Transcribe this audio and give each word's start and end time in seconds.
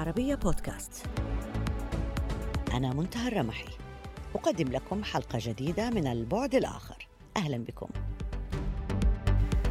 العربية 0.00 0.34
بودكاست. 0.34 1.06
أنا 2.74 2.92
منتهى 2.92 3.28
الرمحي. 3.28 3.68
أقدم 4.34 4.68
لكم 4.68 5.04
حلقة 5.04 5.38
جديدة 5.42 5.90
من 5.90 6.06
البعد 6.06 6.54
الآخر. 6.54 7.08
أهلا 7.36 7.58
بكم. 7.58 7.86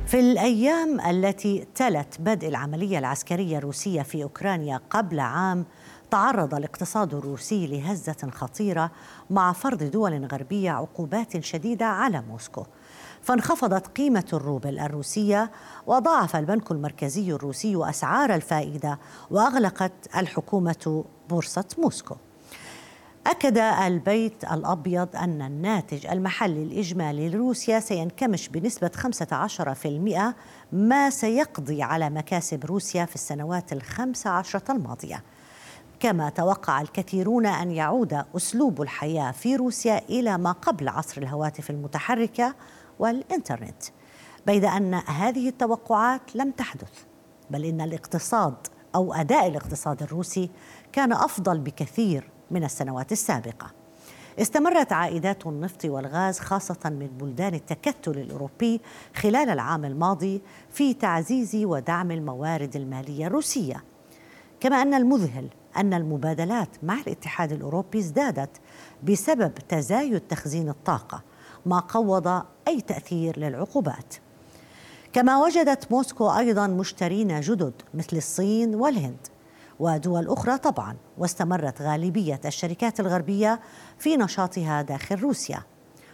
في 0.05 0.19
الأيام 0.19 1.01
التي 1.01 1.67
تلت 1.75 2.21
بدء 2.21 2.47
العملية 2.47 2.99
العسكرية 2.99 3.57
الروسية 3.57 4.01
في 4.01 4.23
أوكرانيا 4.23 4.81
قبل 4.89 5.19
عام 5.19 5.65
تعرض 6.11 6.53
الاقتصاد 6.53 7.13
الروسي 7.13 7.67
لهزة 7.67 8.29
خطيرة 8.31 8.91
مع 9.29 9.53
فرض 9.53 9.83
دول 9.83 10.25
غربية 10.25 10.71
عقوبات 10.71 11.43
شديدة 11.43 11.85
على 11.85 12.21
موسكو. 12.21 12.65
فانخفضت 13.29 13.87
قيمة 13.87 14.25
الروبل 14.33 14.79
الروسية 14.79 15.51
وضاعف 15.87 16.35
البنك 16.35 16.71
المركزي 16.71 17.31
الروسي 17.31 17.89
أسعار 17.89 18.35
الفائدة 18.35 18.99
وأغلقت 19.31 19.91
الحكومة 20.17 21.05
بورصة 21.29 21.65
موسكو. 21.77 22.15
أكد 23.27 23.57
البيت 23.57 24.43
الأبيض 24.43 25.15
أن 25.15 25.41
الناتج 25.41 26.05
المحلي 26.05 26.63
الإجمالي 26.63 27.29
لروسيا 27.29 27.79
سينكمش 27.79 28.49
بنسبة 28.49 28.91
15% 28.95 30.35
ما 30.71 31.09
سيقضي 31.09 31.83
على 31.83 32.09
مكاسب 32.09 32.65
روسيا 32.65 33.05
في 33.05 33.15
السنوات 33.15 33.73
الخمس 33.73 34.27
عشرة 34.27 34.71
الماضية. 34.71 35.23
كما 35.99 36.29
توقع 36.29 36.81
الكثيرون 36.81 37.45
أن 37.45 37.71
يعود 37.71 38.23
أسلوب 38.35 38.81
الحياة 38.81 39.31
في 39.31 39.55
روسيا 39.55 40.01
إلى 40.09 40.37
ما 40.37 40.51
قبل 40.51 40.89
عصر 40.89 41.21
الهواتف 41.21 41.69
المتحركة 41.69 42.55
والإنترنت 42.99 43.83
بيد 44.47 44.65
أن 44.65 44.93
هذه 44.93 45.49
التوقعات 45.49 46.35
لم 46.35 46.51
تحدث 46.51 47.03
بل 47.49 47.65
إن 47.65 47.81
الاقتصاد 47.81 48.55
أو 48.95 49.13
أداء 49.13 49.47
الاقتصاد 49.47 50.03
الروسي 50.03 50.49
كان 50.91 51.13
أفضل 51.13 51.59
بكثير 51.59 52.29
من 52.51 52.63
السنوات 52.63 53.11
السابقة. 53.11 53.71
استمرت 54.39 54.93
عائدات 54.93 55.47
النفط 55.47 55.85
والغاز 55.85 56.39
خاصة 56.39 56.79
من 56.85 57.07
بلدان 57.07 57.53
التكتل 57.53 58.11
الأوروبي 58.11 58.81
خلال 59.15 59.49
العام 59.49 59.85
الماضي 59.85 60.41
في 60.71 60.93
تعزيز 60.93 61.55
ودعم 61.55 62.11
الموارد 62.11 62.75
المالية 62.75 63.27
الروسية. 63.27 63.83
كما 64.59 64.81
أن 64.81 64.93
المذهل 64.93 65.49
أن 65.77 65.93
المبادلات 65.93 66.69
مع 66.83 66.93
الاتحاد 66.93 67.51
الأوروبي 67.51 67.99
ازدادت 67.99 68.49
بسبب 69.03 69.53
تزايد 69.53 70.19
تخزين 70.19 70.69
الطاقة 70.69 71.23
ما 71.69 71.79
قوض 71.79 72.27
أي 72.67 72.81
تأثير 72.81 73.39
للعقوبات. 73.39 74.15
كما 75.13 75.37
وجدت 75.37 75.91
موسكو 75.91 76.29
أيضا 76.29 76.67
مشترين 76.67 77.39
جدد 77.39 77.73
مثل 77.93 78.17
الصين 78.17 78.75
والهند 78.75 79.27
ودول 79.79 80.27
أخرى 80.27 80.57
طبعا 80.57 80.95
واستمرت 81.17 81.81
غالبية 81.81 82.41
الشركات 82.45 82.99
الغربية 82.99 83.59
في 83.97 84.17
نشاطها 84.17 84.81
داخل 84.81 85.15
روسيا. 85.15 85.63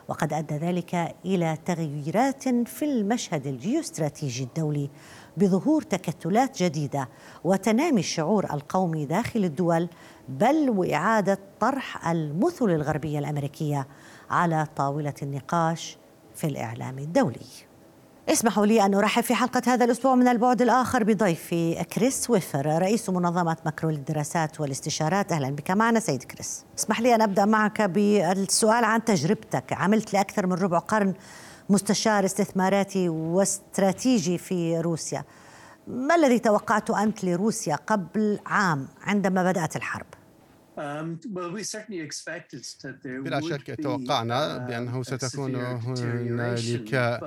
وقد 0.08 0.34
أدى 0.34 0.56
ذلك 0.56 1.16
إلى 1.26 1.58
تغييرات 1.66 2.44
في 2.50 2.86
المشهد 2.86 3.48
الجيوستراتيجي 3.48 4.44
الدولي 4.44 4.90
بظهور 5.38 5.82
تكتلات 5.82 6.64
جديدة 6.64 7.10
وتنامي 7.44 8.00
الشعور 8.00 8.54
القومي 8.54 9.06
داخل 9.06 9.44
الدول 9.44 9.90
بل 10.30 10.70
وإعادة 10.70 11.40
طرح 11.60 12.10
المثل 12.10 12.66
الغربية 12.66 13.20
الأمريكية 13.20 13.88
على 14.30 14.68
طاولة 14.76 15.14
النقاش 15.22 15.98
في 16.36 16.48
الإعلام 16.48 17.00
الدولي. 17.00 17.46
اسمحوا 18.30 18.66
لي 18.66 18.86
أن 18.86 18.94
أرحب 18.94 19.24
في 19.24 19.36
حلقة 19.36 19.62
هذا 19.68 19.86
الأسبوع 19.86 20.16
من 20.16 20.28
البعد 20.28 20.62
الآخر 20.62 21.04
بضيفي 21.04 21.84
كريس 21.84 22.30
ويفر 22.30 22.66
رئيس 22.66 23.10
منظمة 23.10 23.58
ماكرو 23.66 23.90
للدراسات 23.90 24.62
والاستشارات. 24.62 25.32
أهلا 25.32 25.50
بك 25.50 25.72
معنا 25.72 26.00
سيد 26.00 26.24
كريس. 26.24 26.66
اسمح 26.80 27.02
لي 27.02 27.16
أن 27.16 27.22
أبدأ 27.22 27.46
معك 27.46 27.82
بالسؤال 27.82 28.84
عن 28.84 29.06
تجربتك. 29.06 29.74
عملت 29.74 30.14
لأكثر 30.14 30.48
من 30.48 30.54
ربع 30.54 30.80
قرن 30.80 31.14
مستشار 31.70 32.26
استثماري 32.26 33.10
واستراتيجي 33.10 34.38
في 34.38 34.80
روسيا. 34.80 35.24
ما 35.88 36.16
الذي 36.16 36.40
توقعته 36.40 37.04
أنت 37.04 37.24
لروسيا 37.24 37.76
قبل 37.76 38.40
عام 38.46 38.88
عندما 39.04 39.44
بدأت 39.44 39.76
الحرب؟ 39.76 40.06
Um, 40.76 41.18
بلا 43.06 43.42
شك 43.42 43.78
توقعنا 43.84 44.58
uh, 44.58 44.62
بأنه 44.68 45.04
ستكون 45.04 45.56
هنالك 45.56 47.20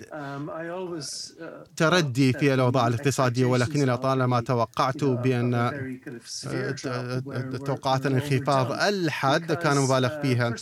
um, 0.00 0.50
uh, 0.50 1.44
تردي 1.76 2.32
في 2.32 2.54
الأوضاع 2.54 2.86
الاقتصادية 2.86 3.44
ولكني 3.44 3.84
لطالما 3.84 4.40
توقعت 4.40 5.04
بأن 5.04 5.52
توقعات 7.66 8.06
الانخفاض 8.06 8.72
الحاد 8.72 9.52
كان 9.52 9.76
مبالغ 9.76 10.18
uh, 10.18 10.22
فيها. 10.22 10.54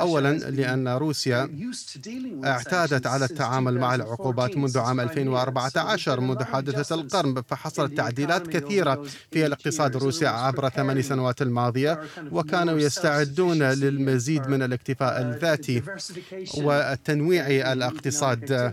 أولا 0.00 0.32
لأن 0.38 0.88
روسيا 0.88 1.50
اعتادت 2.44 3.06
على 3.06 3.24
التعامل 3.24 3.78
مع 3.78 3.94
العقوبات 3.94 4.56
منذ 4.56 4.78
عام 4.78 5.00
2014 5.00 6.20
منذ 6.20 6.44
حادثة 6.44 6.94
القرن 6.94 7.42
فحصلت 7.48 7.96
تعديلات 7.96 8.48
كثيرة 8.48 9.04
في 9.30 9.46
الاقتصاد 9.46 9.96
الروسي 9.96 10.26
عبر 10.26 10.68
ثمان 10.68 11.02
سنوات 11.02 11.42
الماضية. 11.42 11.59
الماضية 11.60 12.00
وكانوا 12.32 12.78
يستعدون 12.78 13.62
للمزيد 13.62 14.46
من 14.48 14.62
الاكتفاء 14.62 15.20
الذاتي 15.20 15.82
وتنويع 16.56 17.72
الاقتصاد 17.72 18.72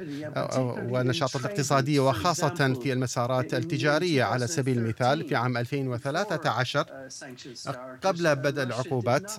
والنشاط 0.90 1.36
الاقتصادي 1.36 2.00
وخاصة 2.00 2.74
في 2.84 2.94
المسارات 2.94 3.54
التجارية 3.54 4.24
على 4.24 4.48
سبيل 4.48 4.78
المثال 4.78 5.28
في 5.30 5.36
عام 5.36 5.58
2013 5.58 6.86
قبل 8.04 8.36
بدء 8.36 8.64
العقوبات 8.64 9.32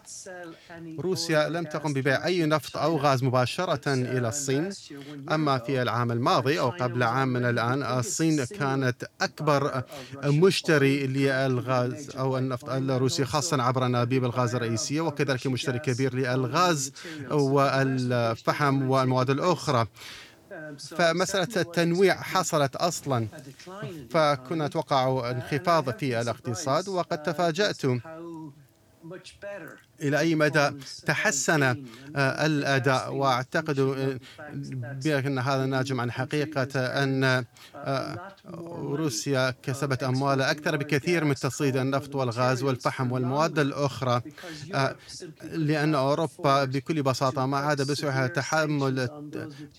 روسيا 0.99 1.49
لم 1.49 1.65
تقم 1.65 1.93
ببيع 1.93 2.27
أي 2.27 2.47
نفط 2.47 2.77
أو 2.77 2.97
غاز 2.97 3.23
مباشرة 3.25 3.93
إلى 3.95 4.29
الصين. 4.29 4.71
أما 5.33 5.59
في 5.59 5.83
العام 5.83 6.13
الماضي 6.13 6.61
أو 6.61 6.71
قبل 6.71 7.03
عام 7.03 7.29
من 7.29 7.45
الآن 7.45 7.83
الصين 7.83 8.45
كانت 8.45 9.05
أكبر 9.21 9.83
مشتري 10.25 11.07
للغاز 11.07 12.11
أو 12.19 12.39
النفط 12.39 12.69
الروسي 12.69 13.25
خاصة 13.25 13.38
عبر 13.53 13.87
أنابيب 13.87 14.25
الغاز 14.25 14.55
الرئيسية 14.55 15.01
وكذلك 15.01 15.47
مشتري 15.47 15.79
كبير 15.79 16.15
للغاز 16.15 16.93
والفحم 17.31 18.91
والمواد 18.91 19.31
الأخرى. 19.31 19.87
فمسألة 20.79 21.49
التنويع 21.57 22.15
حصلت 22.23 22.77
أصلا 22.77 23.27
فكنا 24.11 24.67
نتوقع 24.67 25.31
انخفاض 25.31 25.99
في 25.99 26.21
الاقتصاد 26.21 26.89
وقد 26.89 27.23
تفاجأت. 27.23 27.83
إلى 30.03 30.19
أي 30.19 30.35
مدى 30.35 30.71
تحسن 31.07 31.63
آه، 31.63 32.47
الأداء؟ 32.47 33.15
وأعتقد 33.15 33.79
آه، 33.79 34.19
بأن 35.05 35.39
هذا 35.39 35.67
ناجم 35.67 36.01
عن 36.01 36.11
حقيقة 36.11 36.81
أن 37.03 37.45
آه، 37.75 38.33
روسيا 38.83 39.55
كسبت 39.63 40.03
أموال 40.03 40.43
أكثر 40.43 40.77
بكثير 40.77 41.25
من 41.25 41.35
تصيد 41.35 41.77
النفط 41.77 42.15
والغاز 42.15 42.63
والفحم 42.63 43.13
والمواد 43.13 43.59
الأخرى 43.59 44.23
لأن 45.43 45.95
أوروبا 45.95 46.65
بكل 46.65 47.03
بساطة 47.03 47.47
ما 47.47 47.57
عاد 47.57 47.91
بسعها 47.91 48.27
تحمل 48.27 49.09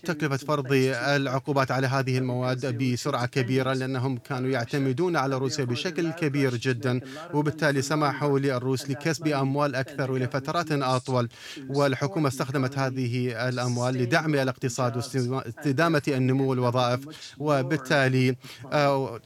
تكلفة 0.04 0.36
فرض 0.36 0.72
العقوبات 0.72 1.70
على 1.70 1.86
هذه 1.86 2.18
المواد 2.18 2.78
بسرعة 2.78 3.26
كبيرة 3.26 3.72
لأنهم 3.72 4.16
كانوا 4.16 4.50
يعتمدون 4.50 5.16
على 5.16 5.38
روسيا 5.38 5.64
بشكل 5.64 6.10
كبير 6.10 6.56
جدا 6.56 7.00
وبالتالي 7.34 7.82
سمحوا 7.82 8.38
للروس 8.38 8.90
لكسب 8.90 9.26
أموال 9.26 9.74
أكثر 9.74 10.09
يستمر 10.16 10.38
لفترات 10.38 10.72
أطول 10.72 11.28
والحكومة 11.68 12.28
استخدمت 12.28 12.78
هذه 12.78 13.48
الأموال 13.48 13.94
لدعم 13.94 14.34
الاقتصاد 14.34 14.96
واستدامة 14.96 16.02
النمو 16.08 16.50
والوظائف 16.50 17.00
وبالتالي 17.38 18.36
آه، 18.72 19.20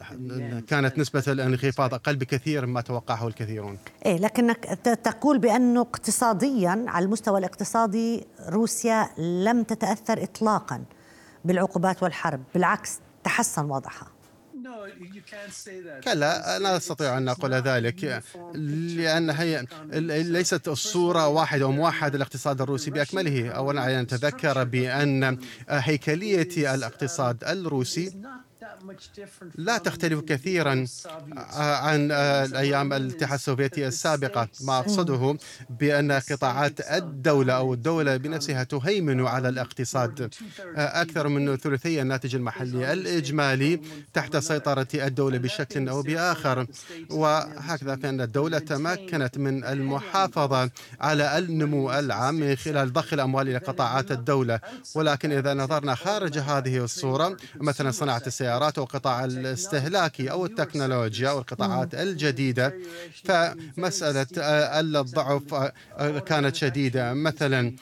كانت 0.68 0.98
نسبة 0.98 1.22
الانخفاض 1.28 1.94
أقل 1.94 2.16
بكثير 2.16 2.66
مما 2.66 2.80
توقعه 2.80 3.28
الكثيرون. 3.28 3.78
إيه 4.06 4.16
لكنك 4.16 4.64
تقول 5.04 5.38
بأنه 5.38 5.80
اقتصاديا 5.80 6.84
على 6.88 7.04
المستوى 7.04 7.38
الاقتصادي 7.38 8.26
روسيا 8.48 9.10
لم 9.18 9.62
تتأثر 9.62 10.22
إطلاقا 10.22 10.84
بالعقوبات 11.44 12.02
والحرب 12.02 12.42
بالعكس 12.54 13.00
تحسن 13.24 13.64
وضعها 13.64 14.13
كلا 16.04 16.58
لا 16.58 16.76
أستطيع 16.76 17.18
أن 17.18 17.28
أقول 17.28 17.54
ذلك. 17.54 18.22
لأن 18.96 19.30
هي 19.30 19.66
ليست 20.22 20.68
الصورة 20.68 21.28
واحدة 21.28 21.66
وموحدة 21.66 22.16
الاقتصاد 22.16 22.60
الروسي 22.60 22.90
بأكمله. 22.90 23.48
أولا 23.50 24.02
نتذكر 24.02 24.64
بأن 24.64 25.38
هيكلية 25.68 26.74
الاقتصاد 26.74 27.44
الروسي 27.44 28.12
لا 29.54 29.78
تختلف 29.78 30.20
كثيرا 30.20 30.86
عن 31.56 32.12
الأيام 32.12 32.92
الاتحاد 32.92 33.34
السوفيتي 33.34 33.86
السابقة. 33.86 34.48
ما 34.60 34.78
أقصده 34.78 35.36
بأن 35.70 36.12
قطاعات 36.12 36.80
الدولة 36.80 37.52
أو 37.52 37.74
الدولة 37.74 38.16
بنفسها 38.16 38.64
تهيمن 38.64 39.26
على 39.26 39.48
الاقتصاد. 39.48 40.34
أكثر 40.76 41.28
من 41.28 41.56
ثلثي 41.56 42.02
الناتج 42.02 42.34
المحلي 42.34 42.92
الإجمالي 42.92 43.80
تحت 44.12 44.36
سيطرة 44.36 44.88
الدولة 44.94 45.38
بشكل 45.38 45.88
أو 45.88 46.02
بآخر. 46.02 46.66
وهكذا 47.10 47.96
فإن 47.96 48.20
الدولة 48.20 48.58
تمكنت 48.58 49.38
من 49.38 49.64
المحافظة 49.64 50.70
على 51.00 51.38
النمو 51.38 51.92
العام 51.92 52.34
من 52.34 52.56
خلال 52.56 52.92
ضخ 52.92 53.12
الأموال 53.12 53.48
إلى 53.48 53.58
قطاعات 53.58 54.12
الدولة. 54.12 54.60
ولكن 54.94 55.32
إذا 55.32 55.54
نظرنا 55.54 55.94
خارج 55.94 56.38
هذه 56.38 56.84
الصورة 56.84 57.36
مثلا 57.56 57.90
صناعة 57.90 58.22
السيارات 58.26 58.53
أو 58.62 58.84
قطاع 58.84 59.24
الاستهلاكي 59.24 60.30
أو 60.30 60.46
التكنولوجيا 60.46 61.30
أو 61.30 61.38
القطاعات 61.38 61.94
الجديدة. 61.94 62.74
فمسألة 63.24 64.26
الضعف 64.80 65.72
كانت 66.26 66.54
شديدة. 66.54 67.14
مثلا 67.14 67.74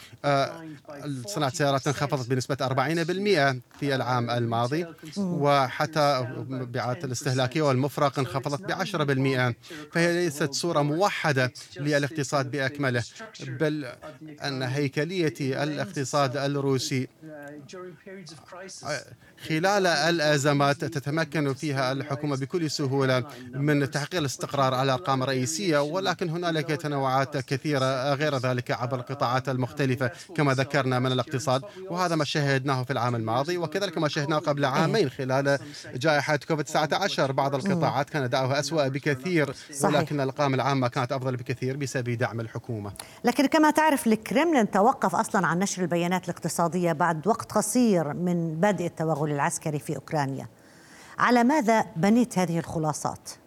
صناعة 1.26 1.48
السيارات 1.48 1.86
انخفضت 1.86 2.30
بنسبة 2.30 2.56
40% 2.60 3.60
في 3.80 3.94
العام 3.94 4.30
الماضي 4.30 4.86
وحتى 5.16 6.26
مبيعات 6.48 7.04
الاستهلاكية 7.04 7.62
والمفرق 7.62 8.19
انخفضت 8.19 8.60
ب 8.62 8.72
10% 8.72 9.54
فهي 9.92 10.12
ليست 10.24 10.52
صورة 10.52 10.82
موحدة 10.82 11.52
للاقتصاد 11.76 12.50
بأكمله 12.50 13.02
بل 13.40 13.86
أن 14.44 14.62
هيكلية 14.62 15.34
الاقتصاد 15.40 16.36
الروسي 16.36 17.08
خلال 19.48 19.86
الأزمات 19.86 20.61
تتمكن 20.70 21.54
فيها 21.54 21.92
الحكومة 21.92 22.36
بكل 22.36 22.70
سهولة 22.70 23.24
من 23.54 23.90
تحقيق 23.90 24.20
الاستقرار 24.20 24.74
على 24.74 24.92
أرقام 24.92 25.22
رئيسية 25.22 25.78
ولكن 25.82 26.28
هنالك 26.28 26.66
تنوعات 26.66 27.36
كثيرة 27.36 28.14
غير 28.14 28.36
ذلك 28.36 28.70
عبر 28.70 28.98
القطاعات 28.98 29.48
المختلفة 29.48 30.10
كما 30.36 30.54
ذكرنا 30.54 30.98
من 30.98 31.12
الاقتصاد 31.12 31.62
وهذا 31.90 32.16
ما 32.16 32.24
شاهدناه 32.24 32.82
في 32.82 32.92
العام 32.92 33.14
الماضي 33.16 33.58
وكذلك 33.58 33.98
ما 33.98 34.08
شاهدناه 34.08 34.38
قبل 34.38 34.64
عامين 34.64 35.10
خلال 35.10 35.58
جائحة 35.94 36.36
كوفيد 36.36 36.64
19 36.64 37.32
بعض 37.32 37.54
القطاعات 37.54 38.10
كان 38.10 38.22
أداؤها 38.22 38.58
أسوأ 38.60 38.88
بكثير 38.88 39.54
ولكن 39.84 40.20
الأرقام 40.20 40.54
العامة 40.54 40.88
كانت 40.88 41.12
أفضل 41.12 41.36
بكثير 41.36 41.76
بسبب 41.76 42.10
دعم 42.10 42.40
الحكومة. 42.40 42.92
لكن 43.24 43.46
كما 43.46 43.70
تعرف 43.70 44.06
الكرملين 44.06 44.70
توقف 44.70 45.14
أصلا 45.14 45.46
عن 45.46 45.58
نشر 45.58 45.82
البيانات 45.82 46.24
الاقتصادية 46.24 46.92
بعد 46.92 47.26
وقت 47.26 47.52
قصير 47.52 48.12
من 48.12 48.54
بدء 48.54 48.86
التوغل 48.86 49.30
العسكري 49.30 49.78
في 49.78 49.96
أوكرانيا. 49.96 50.46
على 51.18 51.44
ماذا 51.44 51.84
بنيت 51.96 52.38
هذه 52.38 52.58
الخلاصات؟ 52.58 53.41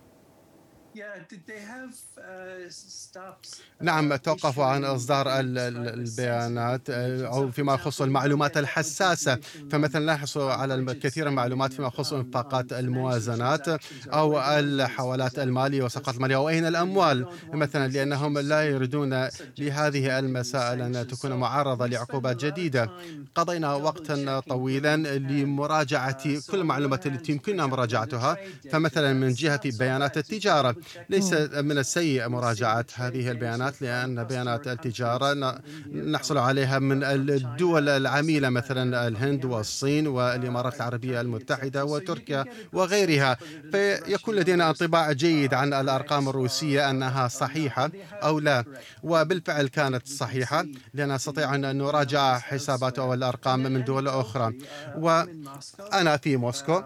نعم 3.82 4.16
توقفوا 4.16 4.66
عن 4.66 4.86
إصدار 4.86 5.28
البيانات 5.40 6.90
أو 6.90 7.52
فيما 7.52 7.74
يخص 7.74 8.02
المعلومات 8.02 8.58
الحساسة. 8.58 9.40
فمثلا 9.72 10.06
لا 10.06 10.14
يحصلوا 10.14 10.52
على 10.52 10.76
الكثير 10.76 11.26
من 11.26 11.32
المعلومات 11.32 11.74
فيما 11.74 11.88
يخص 11.88 12.14
انفاقات 12.14 12.74
الموازنات 12.74 13.68
أو 14.14 14.40
الحوالات 14.40 15.40
المالية 15.40 15.84
والصفقات 15.84 16.16
المالية 16.16 16.36
أو 16.36 16.50
أين 16.50 16.66
الأموال؟ 16.66 17.26
مثلا 17.54 17.88
لأنهم 17.88 18.38
لا 18.40 18.64
يريدون 18.64 19.28
لهذه 19.58 20.20
المسائل 20.20 20.82
أن 20.82 21.08
تكون 21.08 21.34
معرضة 21.34 21.88
لعقوبات 21.88 22.46
جديدة. 22.46 22.90
قضينا 23.36 23.74
وقتا 23.74 24.40
طويلا 24.40 24.98
لمراجعة 25.18 26.24
كل 26.52 26.60
المعلومات 26.60 27.08
التي 27.08 27.32
يمكننا 27.32 27.66
مراجعتها. 27.66 28.38
فمثلا 28.72 29.14
من 29.14 29.34
جهة 29.34 29.62
بيانات 29.66 30.18
التجارة 30.18 30.76
ليس 31.10 31.34
من 31.54 31.78
السيء 31.78 32.28
مراجعة 32.30 32.86
هذه 32.96 33.32
البيانات 33.32 33.82
لأن 33.82 34.24
بيانات 34.24 34.68
التجارة 34.68 35.60
نحصل 35.94 36.38
عليها 36.38 36.80
من 36.80 37.04
الدول 37.04 37.90
العميلة 37.90 38.50
مثلا 38.50 39.08
الهند 39.08 39.46
والصين 39.46 40.08
والإمارات 40.08 40.76
العربية 40.76 41.22
المتحدة 41.22 41.86
وتركيا 41.86 42.46
وغيرها. 42.74 43.38
فيكون 43.72 44.36
لدينا 44.36 44.70
انطباع 44.70 45.12
جيد 45.12 45.54
عن 45.54 45.74
الأرقام 45.74 46.30
الروسية 46.30 46.90
أنها 46.90 47.28
صحيحة 47.28 47.92
أو 48.14 48.40
لا 48.40 48.64
وبالفعل 49.04 49.68
كانت 49.68 50.08
صحيحة 50.08 50.66
لأن 50.94 51.16
نستطيع 51.16 51.56
أن 51.56 51.78
نراجع 51.78 52.40
حسابات 52.40 53.00
أو 53.00 53.14
الأرقام 53.14 53.64
من 53.64 53.84
دول 53.84 54.08
أخرى. 54.08 54.54
وأنا 54.98 56.18
في 56.18 56.38
موسكو 56.38 56.82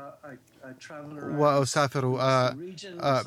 وأسافر 1.21 2.05
آه، 2.05 2.57
آه، 2.99 3.23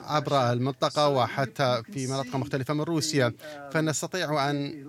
عبر 0.00 0.52
المنطقة 0.52 1.08
وحتى 1.08 1.82
في 1.92 2.06
مناطق 2.06 2.36
مختلفة 2.36 2.74
من 2.74 2.80
روسيا. 2.80 3.32
فنستطيع 3.72 4.50
أن 4.50 4.86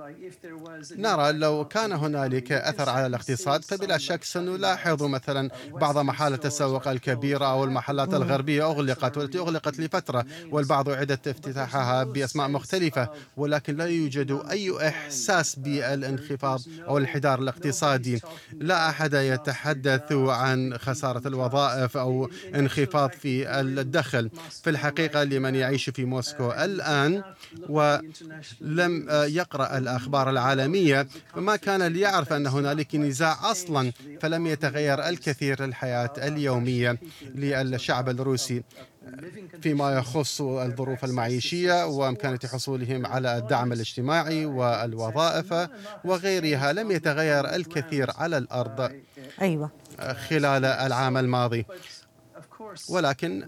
نرى 0.96 1.32
لو 1.32 1.66
كان 1.66 1.92
هنالك 1.92 2.52
أثر 2.52 2.90
على 2.90 3.06
الاقتصاد 3.06 3.64
فبلا 3.64 3.98
شك 3.98 4.24
سنلاحظ 4.24 5.04
مثلا 5.04 5.50
بعض 5.72 5.98
محال 5.98 6.34
التسوق 6.34 6.88
الكبيرة 6.88 7.46
أو 7.46 7.64
المحلات 7.64 8.14
الغربية 8.14 8.72
أغلقت 8.72 9.18
والتي 9.18 9.40
أغلقت 9.40 9.80
لفترة 9.80 10.26
والبعض 10.52 10.90
أعدت 10.90 11.28
افتتاحها 11.28 12.04
بأسماء 12.04 12.48
مختلفة 12.48 13.10
ولكن 13.38 13.76
لا 13.78 13.86
يوجد 13.86 14.42
أي 14.52 14.88
إحساس 14.88 15.56
بالانخفاض 15.56 16.62
أو 16.88 16.98
الانحدار 16.98 17.40
الاقتصادي. 17.40 18.22
لا 18.54 18.90
أحد 18.90 19.14
يتحدث 19.14 20.12
عن 20.12 20.78
خسارة 20.78 21.28
الوظائف 21.28 21.53
وظائف 21.54 21.98
أو 21.98 22.30
انخفاض 22.56 23.12
في 23.12 23.60
الدخل. 23.60 24.30
في 24.64 24.70
الحقيقة 24.70 25.24
لمن 25.24 25.56
يعيش 25.56 25.90
في 25.90 26.06
موسكو 26.06 26.52
الآن 26.52 27.24
ولم 27.70 29.08
يقرأ 29.12 29.78
الأخبار 29.78 30.30
العالمية 30.30 31.08
ما 31.36 31.56
كان 31.56 31.84
ليعرف 31.84 32.34
أن 32.34 32.48
هنالك 32.48 32.96
نزاع 32.96 33.52
أصلا 33.52 33.92
فلم 34.22 34.48
يتغير 34.48 35.08
الكثير 35.10 35.64
الحياة 35.66 36.14
اليومية 36.18 37.00
للشعب 37.36 38.10
الروسي. 38.10 38.64
فيما 39.62 39.98
يخص 39.98 40.42
الظروف 40.42 41.06
المعيشية 41.06 41.86
وإمكانية 41.86 42.40
حصولهم 42.46 43.06
على 43.06 43.38
الدعم 43.38 43.74
الاجتماعي 43.74 44.46
والوظائف 44.46 45.70
وغيرها 46.06 46.74
لم 46.74 46.92
يتغير 46.92 47.56
الكثير 47.56 48.12
على 48.18 48.38
الأرض. 48.38 48.92
أيوة. 49.42 49.72
خلال 50.00 50.66
العام 50.66 51.18
الماضي. 51.18 51.66
ولكن 52.90 53.46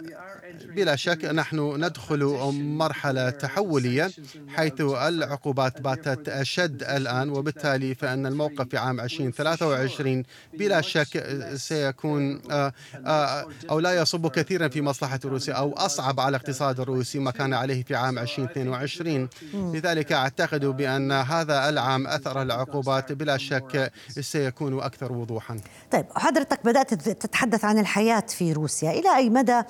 بلا 0.65 0.95
شك 0.95 1.25
نحن 1.25 1.85
ندخل 1.85 2.23
مرحلة 2.53 3.29
تحولية 3.29 4.11
حيث 4.47 4.81
العقوبات 4.81 5.81
باتت 5.81 6.29
أشد 6.29 6.83
الآن 6.83 7.29
وبالتالي 7.29 7.95
فإن 7.95 8.25
الموقف 8.25 8.67
في 8.69 8.77
عام 8.77 8.99
2023 8.99 10.23
بلا 10.53 10.81
شك 10.81 11.25
سيكون 11.55 12.41
آه، 12.51 12.73
آه، 13.05 13.47
أو 13.69 13.79
لا 13.79 14.01
يصب 14.01 14.27
كثيرا 14.27 14.67
في 14.67 14.81
مصلحة 14.81 15.19
روسيا 15.25 15.53
أو 15.53 15.73
أصعب 15.73 16.19
على 16.19 16.29
الاقتصاد 16.29 16.79
الروسي 16.79 17.19
ما 17.19 17.31
كان 17.31 17.53
عليه 17.53 17.83
في 17.83 17.95
عام 17.95 18.19
2022 18.19 19.29
لذلك 19.53 20.11
أعتقد 20.11 20.65
بأن 20.65 21.11
هذا 21.11 21.69
العام 21.69 22.07
أثر 22.07 22.41
العقوبات 22.41 23.11
بلا 23.11 23.37
شك 23.37 23.91
سيكون 24.09 24.79
أكثر 24.79 25.11
وضوحا. 25.11 25.59
طيب 25.91 26.05
حضرتك 26.15 26.59
بدأت 26.65 26.93
تتحدث 26.93 27.65
عن 27.65 27.79
الحياة 27.79 28.25
في 28.29 28.53
روسيا. 28.53 28.91
إلى 29.05 29.15
أي 29.15 29.29
مدى 29.29 29.61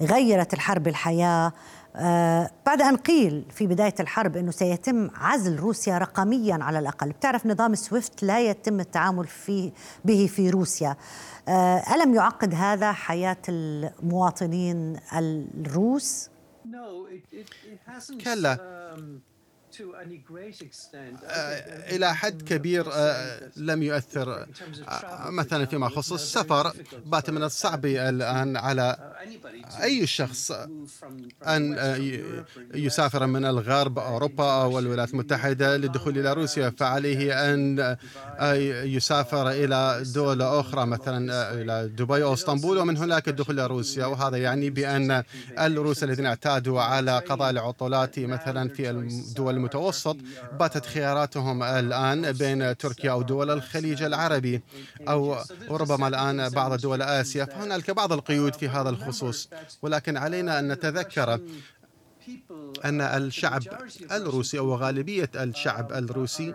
غيرت 0.00 0.54
الحرب 0.54 0.88
الحياة؟ 0.88 1.52
آه 1.96 2.50
بعد 2.66 2.82
أن 2.82 2.96
قيل 2.96 3.44
في 3.50 3.66
بداية 3.66 3.94
الحرب 4.00 4.36
أنه 4.36 4.50
سيتم 4.50 5.10
عزل 5.14 5.56
روسيا 5.56 5.98
رقميا 5.98 6.58
على 6.60 6.78
الأقل. 6.78 7.08
بتعرف 7.12 7.46
نظام 7.46 7.74
سويفت 7.74 8.22
لا 8.22 8.40
يتم 8.40 8.80
التعامل 8.80 9.26
فيه 9.26 9.72
به 10.04 10.26
في 10.26 10.50
روسيا. 10.50 10.96
آه 11.48 11.94
ألم 11.94 12.14
يعقد 12.14 12.54
هذا 12.54 12.92
حياة 12.92 13.36
المواطنين 13.48 14.96
الروس؟ 15.12 16.30
كلا. 18.20 18.58
آه، 18.60 19.20
إلى 21.94 22.14
حد 22.14 22.42
كبير 22.42 22.86
آه، 22.92 23.40
لم 23.56 23.82
يؤثر. 23.82 24.46
آه، 24.88 25.30
مثلا 25.30 25.66
فيما 25.66 25.86
يخص 25.86 26.12
السفر 26.12 26.72
بات 27.06 27.30
من 27.30 27.42
الصعب 27.42 27.86
الآن 27.86 28.56
على 28.56 29.12
أي 29.82 30.06
شخص 30.06 30.52
أن 31.46 31.76
يسافر 32.74 33.26
من 33.26 33.44
الغرب 33.44 33.98
أوروبا 33.98 34.62
أو 34.62 34.78
الولايات 34.78 35.10
المتحدة 35.10 35.76
للدخول 35.76 36.18
إلى 36.18 36.32
روسيا 36.32 36.70
فعليه 36.70 37.54
أن 37.54 37.96
يسافر 38.84 39.50
إلى 39.50 40.02
دولة 40.14 40.60
أخرى 40.60 40.86
مثلا 40.86 41.52
إلى 41.54 41.88
دبي 41.88 42.22
أو 42.22 42.34
إسطنبول 42.34 42.78
ومن 42.78 42.96
هناك 42.96 43.28
الدخول 43.28 43.54
إلى 43.54 43.66
روسيا. 43.66 44.06
وهذا 44.06 44.36
يعني 44.36 44.70
بأن 44.70 45.22
الروس 45.58 46.04
الذين 46.04 46.26
اعتادوا 46.26 46.80
على 46.80 47.18
قضاء 47.18 47.50
العطلات 47.50 48.18
مثلا 48.18 48.68
في 48.68 48.90
الدول 48.90 49.59
المتوسط 49.60 50.16
باتت 50.60 50.86
خياراتهم 50.86 51.62
الآن 51.62 52.32
بين 52.32 52.76
تركيا 52.76 53.10
أو 53.12 53.22
دول 53.22 53.50
الخليج 53.50 54.02
العربي 54.02 54.62
أو 55.08 55.36
ربما 55.70 56.08
الآن 56.08 56.48
بعض 56.48 56.74
دول 56.80 57.02
آسيا 57.02 57.44
فهنالك 57.44 57.90
بعض 57.90 58.12
القيود 58.12 58.54
في 58.54 58.68
هذا 58.68 58.88
الخصوص. 58.90 59.48
ولكن 59.82 60.16
علينا 60.16 60.58
أن 60.58 60.72
نتذكر 60.72 61.40
أن 62.84 63.00
الشعب 63.00 63.62
الروسي 64.12 64.58
أو 64.58 64.74
غالبية 64.74 65.30
الشعب 65.36 65.92
الروسي 65.92 66.54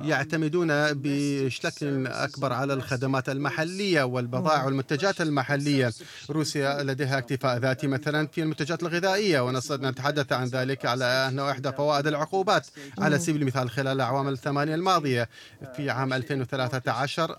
يعتمدون 0.00 0.68
بشكل 0.92 2.06
أكبر 2.06 2.52
على 2.52 2.74
الخدمات 2.74 3.28
المحلية 3.28 4.02
والبضائع 4.02 4.64
والمنتجات 4.64 5.20
المحلية. 5.20 5.92
روسيا 6.30 6.82
لديها 6.82 7.18
اكتفاء 7.18 7.58
ذاتي 7.58 7.86
مثلا 7.86 8.26
في 8.26 8.42
المنتجات 8.42 8.82
الغذائية 8.82 9.40
ونتحدث 9.40 10.32
عن 10.32 10.46
ذلك 10.46 10.86
على 10.86 11.04
أنه 11.04 11.50
إحدى 11.50 11.72
فوائد 11.72 12.06
العقوبات 12.06 12.66
على 12.98 13.18
سبيل 13.18 13.42
المثال 13.42 13.70
خلال 13.70 13.88
الأعوام 13.88 14.28
الثمانية 14.28 14.74
الماضية. 14.74 15.28
في 15.76 15.90
عام 15.90 16.12
2013 16.12 17.38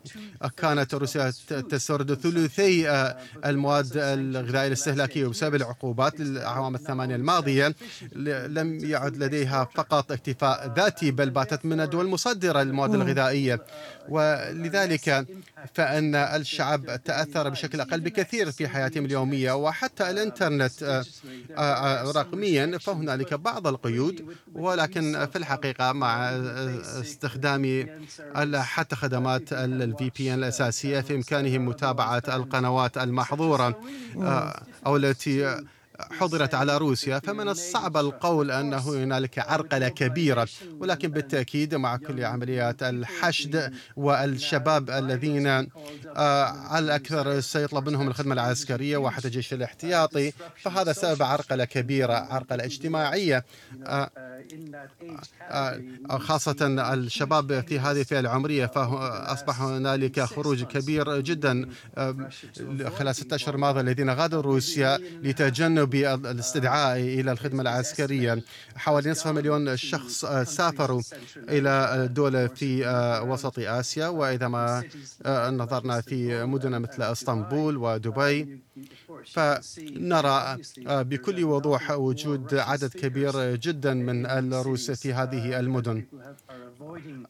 كانت 0.57 0.93
روسيا 0.95 1.33
تستورد 1.69 2.13
ثلثي 2.13 2.89
المواد 3.45 3.91
الغذائية 3.95 4.67
الاستهلاكية 4.67 5.27
بسبب 5.27 5.55
العقوبات 5.55 6.19
للأعوام 6.19 6.75
الثمانية 6.75 7.15
الماضية. 7.15 7.75
لم 8.47 8.85
يعد 8.85 9.17
لديها 9.17 9.69
فقط 9.75 10.11
اكتفاء 10.11 10.73
ذاتي 10.75 11.11
بل 11.11 11.29
باتت 11.29 11.65
من 11.65 11.79
الدول 11.93 12.05
المصدرة 12.05 12.63
للمواد 12.63 12.93
الغذائية. 12.93 13.61
ولذلك 14.09 15.25
فإن 15.73 16.15
الشعب 16.15 17.03
تأثر 17.03 17.49
بشكل 17.49 17.81
أقل 17.81 17.99
بكثير 18.01 18.51
في 18.51 18.67
حياتهم 18.67 19.05
اليومية 19.05 19.51
وحتى 19.51 20.09
الإنترنت 20.09 20.83
آه، 20.83 21.03
آه، 21.57 22.11
رقميا 22.11 22.77
فهنالك 22.77 23.33
بعض 23.33 23.67
القيود. 23.67 24.25
ولكن 24.55 25.27
في 25.31 25.37
الحقيقة 25.37 25.91
مع 25.91 26.29
استخدام 27.01 27.87
حتى 28.55 28.95
خدمات 28.95 29.53
الفي 29.53 30.11
بي 30.17 30.33
ان 30.33 30.39
الأساسية 30.39 31.01
في 31.01 31.15
إمكانهم 31.15 31.65
متابعة 31.65 32.23
القنوات 32.27 32.97
المحظورة 32.97 33.79
آه، 34.17 34.63
أو 34.85 34.97
التي 34.97 35.63
حضرت 36.11 36.53
على 36.53 36.77
روسيا 36.77 37.19
فمن 37.19 37.49
الصعب 37.49 37.97
القول 37.97 38.51
أنه 38.51 38.77
هنالك 38.77 39.39
عرقلة 39.39 39.87
كبيرة. 39.89 40.47
ولكن 40.79 41.07
بالتأكيد 41.11 41.75
مع 41.75 41.97
كل 41.97 42.25
عمليات 42.25 42.83
الحشد 42.83 43.73
والشباب 43.95 44.89
الذين 44.89 45.47
آه، 45.47 46.45
على 46.45 46.85
الأكثر 46.85 47.39
سيطلب 47.39 47.89
منهم 47.89 48.07
الخدمة 48.07 48.33
العسكرية 48.33 48.97
وحتى 48.97 49.27
الجيش 49.27 49.53
الاحتياطي 49.53 50.31
فهذا 50.61 50.93
سبب 50.93 51.23
عرقلة 51.23 51.65
كبيرة 51.65 52.13
عرقلة 52.13 52.65
اجتماعية. 52.65 53.45
آه، 53.85 54.09
آه، 55.41 55.81
خاصة 56.09 56.55
الشباب 56.93 57.67
في 57.67 57.79
هذه 57.79 57.99
الفئة 57.99 58.19
العمرية 58.19 58.65
فأصبح 58.65 59.61
هنالك 59.61 60.19
خروج 60.19 60.63
كبير 60.63 61.19
جدا. 61.19 61.69
خلال 62.97 63.15
ستة 63.15 63.35
أشهر 63.35 63.55
الماضية 63.55 63.81
الذين 63.81 64.09
غادروا 64.09 64.41
روسيا 64.41 64.97
لتجنب 64.97 65.92
بالاستدعاء 65.93 66.97
إلى 66.97 67.31
الخدمة 67.31 67.61
العسكرية. 67.61 68.43
حوالي 68.75 69.11
نصف 69.11 69.27
مليون 69.27 69.77
شخص 69.77 70.25
سافروا 70.25 71.01
إلى 71.49 72.07
دول 72.11 72.49
في 72.49 72.87
وسط 73.27 73.59
آسيا. 73.59 74.07
وإذا 74.07 74.47
ما 74.47 74.83
نظرنا 75.49 76.01
في 76.01 76.43
مدن 76.45 76.81
مثل 76.81 77.01
إسطنبول 77.03 77.77
ودبي 77.77 78.59
فنرى 79.33 80.57
بكل 80.87 81.43
وضوح 81.43 81.91
وجود 81.91 82.55
عدد 82.55 82.89
كبير 82.89 83.55
جدا 83.55 83.93
من 83.93 84.25
الروس 84.25 84.91
في 84.91 85.13
هذه 85.13 85.59
المدن 85.59 86.03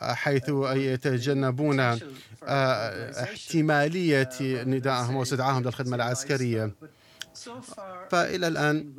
حيث 0.01 0.49
يتجنبون 0.63 1.99
احتمالية 3.23 4.29
ندائهم 4.41 5.15
واستدعائهم 5.15 5.63
للخدمة 5.63 5.95
العسكرية. 5.95 6.71
فإلى 8.09 8.47
الآن 8.47 8.93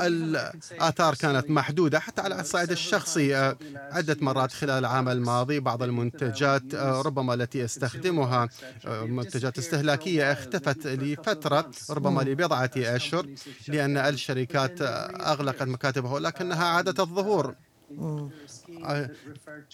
الآثار 0.00 1.14
كانت 1.14 1.50
محدودة 1.50 2.00
حتى 2.00 2.22
على 2.22 2.40
الصعيد 2.40 2.70
الشخصي 2.70 3.36
آه، 3.36 3.56
عدة 3.76 4.16
مرات 4.20 4.52
خلال 4.52 4.78
العام 4.78 5.08
الماضي 5.08 5.60
بعض 5.60 5.82
المنتجات 5.82 6.74
آه، 6.74 7.02
ربما 7.02 7.34
التي 7.34 7.64
استخدمها 7.64 8.48
آه، 8.86 9.04
منتجات 9.04 9.58
استهلاكية 9.58 10.32
اختفت 10.32 10.86
لفترة 10.86 11.70
ربما 11.90 12.22
لبضعة 12.22 12.70
أشهر 12.76 13.26
لأن 13.68 13.96
الشركات 13.96 14.82
أغلقت 14.82 15.62
مكاتبها 15.62 16.12
ولكنها 16.12 16.64
عادت 16.64 17.00
الظهور. 17.00 17.54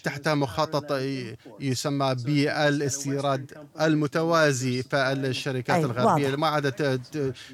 تحت 0.03 0.27
مخطط 0.27 0.91
يسمى 1.59 2.15
بالاستيراد 2.15 3.51
المتوازي 3.81 4.83
فالشركات 4.83 5.75
أيوة 5.75 5.91
الغربية 5.91 6.35
ما 6.35 6.47
عادت 6.47 6.81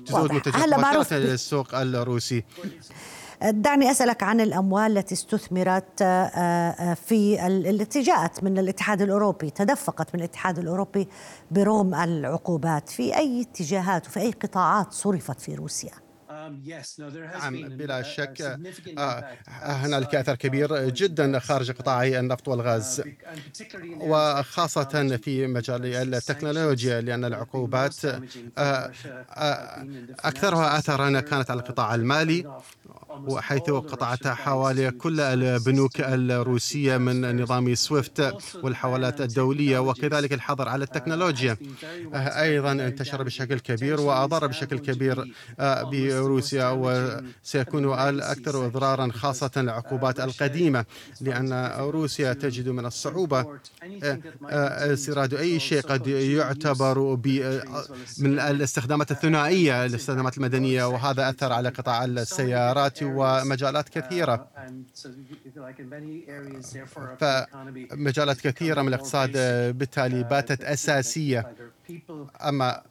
تزود 0.05 0.31
منتجات 0.31 1.13
للسوق 1.13 1.75
الروسي. 1.75 2.43
دعني 3.41 3.91
أسألك 3.91 4.23
عن 4.23 4.41
الأموال 4.41 4.97
التي 4.97 5.13
استثمرت 5.13 6.01
آه، 6.01 6.05
آه، 6.05 6.93
في 6.93 7.47
التي 7.47 8.01
جاءت 8.01 8.43
من 8.43 8.57
الاتحاد 8.57 9.01
الأوروبي 9.01 9.49
تدفقت 9.49 10.15
من 10.15 10.19
الاتحاد 10.19 10.59
الأوروبي 10.59 11.07
بروم 11.51 11.95
العقوبات. 11.95 12.89
في 12.89 13.17
أي 13.17 13.41
اتجاهات 13.41 14.07
وفي 14.07 14.19
أي 14.19 14.31
قطاعات 14.31 14.93
صرفت 14.93 15.41
في 15.41 15.55
روسيا؟ 15.55 16.08
نعم 16.29 17.69
بلا 17.77 18.01
شك 18.01 18.59
آه، 18.97 19.23
هنالك 19.49 20.15
أثر 20.15 20.35
كبير 20.35 20.89
جدا 20.89 21.39
خارج 21.39 21.71
قطاع 21.71 22.03
النفط 22.03 22.47
والغاز. 22.47 23.03
وخاصة 23.99 25.17
في 25.17 25.47
مجال 25.47 26.15
التكنولوجيا 26.15 27.01
لأن 27.01 27.25
العقوبات 27.25 28.05
آه، 28.05 28.21
آه، 28.57 29.87
أكثرها 30.19 30.77
اثرا 30.77 31.19
كانت 31.19 31.51
على 31.51 31.59
القطاع 31.59 31.95
المالي 31.95 32.59
وحيث 33.09 33.69
قطعت 33.69 34.27
حوالي 34.27 34.91
كل 34.91 35.19
البنوك 35.19 36.01
الروسية 36.01 36.97
من 36.97 37.41
نظام 37.41 37.75
سويفت 37.75 38.33
والحوالات 38.63 39.21
الدولية 39.21 39.79
وكذلك 39.79 40.33
الحظر 40.33 40.69
على 40.69 40.83
التكنولوجيا. 40.83 41.57
أيضا 42.13 42.71
انتشر 42.71 43.23
بشكل 43.23 43.59
كبير 43.59 44.01
وأضر 44.01 44.47
بشكل 44.47 44.79
كبير 44.79 45.33
بروسيا 46.19 46.69
وسيكون 46.69 47.99
الأكثر 48.09 48.65
أضرارا 48.65 49.11
خاصة 49.11 49.51
العقوبات 49.57 50.19
القديمة 50.19 50.85
لأن 51.21 51.71
روسيا 51.79 52.33
تجد 52.33 52.69
من 52.69 52.85
الصعوبة. 52.85 53.59
استيراد 54.43 55.33
أي 55.33 55.59
شيء 55.59 55.81
قد 55.81 56.07
يعتبر 56.07 56.99
من 58.19 58.39
الاستخدامات 58.39 59.11
الثنائية 59.11 59.85
الاستخدامات 59.85 60.37
المدنية 60.37 60.83
وهذا 60.83 61.29
أثر 61.29 61.53
على 61.53 61.69
قطاع 61.69 62.05
السيارات 62.05 62.99
ومجالات 63.03 63.89
كثيرة. 63.89 64.47
فمجالات 67.19 68.41
كثيرة 68.41 68.81
من 68.81 68.87
الاقتصاد 68.87 69.31
بالتالي 69.77 70.23
باتت 70.23 70.61
أساسية. 70.63 71.55
أما 72.41 72.81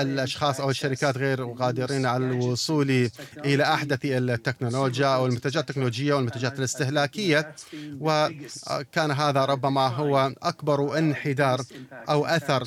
الأشخاص 0.00 0.60
أو 0.60 0.70
الشركات 0.70 1.18
غير 1.18 1.44
قادرين 1.44 2.06
على 2.06 2.24
الوصول 2.26 3.10
إلى 3.44 3.64
أحدث 3.64 3.98
التكنولوجيا 4.04 5.06
أو 5.06 5.26
المنتجات 5.26 5.70
التكنولوجية 5.70 6.14
والمنتجات 6.14 6.58
الاستهلاكية. 6.58 7.54
وكان 8.00 9.10
هذا 9.10 9.44
ربما 9.44 9.86
هو 9.88 10.32
أكبر 10.42 10.98
انحدار 10.98 11.60
أو 11.92 12.26
أثر 12.26 12.64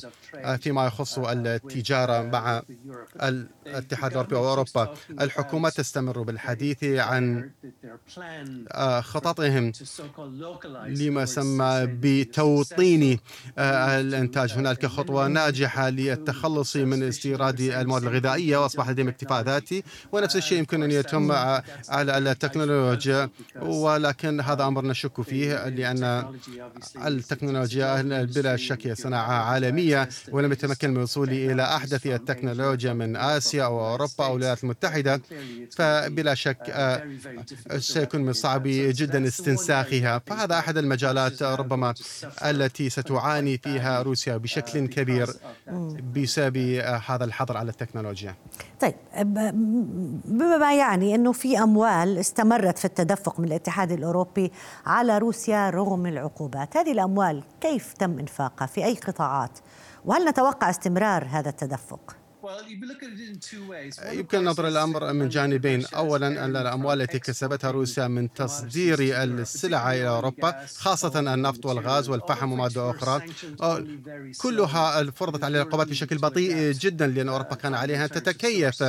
فيما 0.61 0.85
يخص 0.85 1.19
التجارة 1.19 2.21
مع 2.21 2.61
الاتحاد 3.23 4.11
الأوروبي 4.11 4.35
وأوروبا. 4.35 4.93
الحكومة 5.21 5.69
تستمر 5.69 6.21
بالحديث 6.21 6.83
عن 6.83 7.51
خططهم 9.01 9.71
لما 10.87 11.23
يسمى 11.23 11.87
بتوطين 12.01 13.19
الإنتاج. 13.57 14.51
هنالك 14.53 14.85
خطوة 14.85 15.27
ناجحة 15.27 15.89
للتخلص 16.23 16.75
من 16.75 17.03
استيراد 17.03 17.61
المواد 17.61 18.03
الغذائية 18.03 18.57
وأصبح 18.57 18.89
لديهم 18.89 19.07
اكتفاء 19.07 19.43
ذاتي 19.43 19.83
ونفس 20.11 20.35
الشيء 20.35 20.57
يمكن 20.59 20.83
أن 20.83 20.91
يتم 20.91 21.31
على 21.89 22.17
التكنولوجيا. 22.31 23.29
ولكن 23.61 24.41
هذا 24.41 24.63
أمر 24.63 24.85
نشك 24.85 25.21
فيه 25.21 25.67
لأن 25.69 26.25
التكنولوجيا 27.05 28.01
بلا 28.23 28.55
شك 28.55 28.87
هي 28.87 28.95
صناعة 28.95 29.31
عالمية 29.31 30.09
ولم 30.31 30.51
يتمكن 30.51 30.89
من 30.89 30.97
الوصول 30.97 31.29
إلى 31.29 31.63
أحدث 31.63 32.07
التكنولوجيا 32.07 32.93
من 32.93 33.15
آسيا 33.15 33.63
أو 33.63 33.89
أوروبا 33.91 34.25
أو 34.25 34.31
الولايات 34.31 34.63
المتحدة. 34.63 35.21
فبلا 35.71 36.33
شك 36.33 36.57
آه، 36.69 37.03
سيكون 37.77 38.21
من 38.21 38.29
الصعب 38.29 38.63
جدا 38.65 39.27
استنساخها. 39.27 40.21
فهذا 40.27 40.59
أحد 40.59 40.77
المجالات 40.77 41.43
ربما 41.43 41.93
التي 42.45 42.89
ستعاني 42.89 43.57
فيها 43.57 44.01
روسيا 44.01 44.37
بشكل 44.37 44.87
كبير. 44.87 45.27
بسبب 46.13 46.57
هذا 47.07 47.25
الحظر 47.25 47.57
على 47.57 47.69
التكنولوجيا. 47.69 48.35
طيب 48.81 48.93
بما 50.25 50.73
يعني 50.73 51.15
أنه 51.15 51.31
في 51.31 51.59
أموال 51.59 52.17
استمرت 52.17 52.77
في 52.77 52.85
التدفق 52.85 53.39
من 53.39 53.47
الاتحاد 53.47 53.91
الأوروبي 53.91 54.51
على 54.85 55.17
روسيا 55.17 55.69
رغم 55.69 56.05
العقوبات 56.05 56.77
هذه 56.77 56.91
الأموال 56.91 57.43
كيف 57.61 57.93
تم 57.93 58.19
إنفاقها؟ 58.19 58.65
في 58.65 58.85
أي 58.85 58.93
قطاعات؟ 58.93 59.59
وهل 60.05 60.25
نتوقع 60.25 60.69
استمرار 60.69 61.27
هذا 61.29 61.49
التدفق؟ 61.49 62.15
يمكن 64.13 64.43
نظر 64.43 64.67
الأمر 64.67 65.13
من 65.13 65.29
جانبين، 65.29 65.85
اولا 65.85 66.27
أن 66.45 66.55
الأموال 66.55 67.01
التي 67.01 67.19
كسبتها 67.19 67.71
روسيا 67.71 68.07
من 68.07 68.33
تصدير 68.33 68.97
السلع 69.23 69.93
إلى 69.93 70.07
أوروبا 70.07 70.55
خاصة 70.77 71.19
النفط 71.19 71.65
والغاز 71.65 72.09
والفحم 72.09 72.51
وماده 72.51 72.89
أخرى. 72.89 73.21
كلها 74.41 75.03
فرضت 75.11 75.43
عليها 75.43 75.61
العقوبات 75.61 75.87
بشكل 75.87 76.17
بطيء 76.17 76.71
جدا 76.71 77.07
لأن 77.07 77.29
أوروبا 77.29 77.55
كان 77.55 77.73
عليها 77.73 78.05
ان 78.05 78.09
تتكيف 78.09 78.83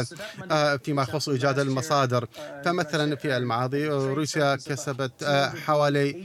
آه، 0.51 0.77
فيما 0.77 1.03
يخص 1.03 1.29
إيجاد 1.29 1.59
المصادر، 1.59 2.27
فمثلا 2.65 3.17
في 3.17 3.37
الماضي 3.37 3.89
روسيا 3.89 4.57
كسبت 4.57 5.25
حوالي 5.67 6.25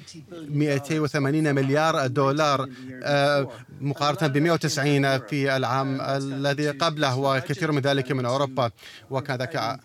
280 0.49 1.55
مليار 1.55 2.07
دولار 2.07 2.69
آه، 3.03 3.51
مقارنة 3.81 4.27
ب 4.27 4.37
190 4.37 5.19
في 5.19 5.55
العام 5.57 6.01
الذي 6.01 6.69
قبله 6.69 7.18
وكثير 7.19 7.71
من 7.71 7.81
ذلك 7.81 8.11
من 8.11 8.25
أوروبا 8.25 8.71
وكذا 9.09 9.79